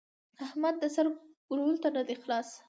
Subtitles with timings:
[0.45, 1.05] احمد د سر
[1.49, 2.49] ګرولو ته نه دی خلاص.